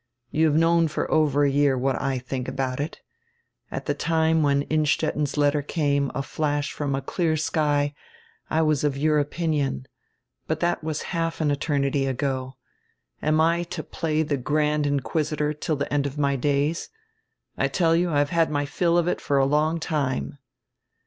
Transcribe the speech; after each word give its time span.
You 0.31 0.47
have 0.47 0.55
known 0.55 0.87
for 0.87 1.11
over 1.11 1.43
a 1.43 1.49
year 1.51 1.77
what 1.77 1.95
I 2.01 2.17
diink 2.17 2.47
about 2.47 2.79
it. 2.79 3.01
At 3.69 3.85
the 3.85 3.93
time 3.93 4.41
when 4.41 4.63
Innstetten's 4.63 5.37
letter 5.37 5.61
came, 5.61 6.09
a 6.15 6.25
dash 6.37 6.73
from 6.73 6.95
a 6.95 7.03
clear 7.03 7.37
sky, 7.37 7.93
I 8.49 8.63
was 8.63 8.83
of 8.83 8.97
your 8.97 9.19
opinion. 9.19 9.85
But 10.47 10.59
diat 10.61 10.81
was 10.81 11.03
half 11.13 11.39
an 11.39 11.51
eternity 11.51 12.07
ago. 12.07 12.57
Am 13.21 13.39
I 13.39 13.61
to 13.61 13.83
play 13.83 14.23
die 14.23 14.37
grand 14.37 14.87
inquisitor 14.87 15.53
till 15.53 15.75
die 15.75 15.85
end 15.91 16.07
of 16.07 16.17
my 16.17 16.35
days? 16.35 16.89
I 17.55 17.67
tell 17.67 17.95
you, 17.95 18.09
I 18.09 18.17
have 18.17 18.31
had 18.31 18.49
my 18.49 18.65
fill 18.65 18.97
of 18.97 19.07
it 19.07 19.21
for 19.21 19.37
a 19.37 19.45
long 19.45 19.79
time." 19.79 20.39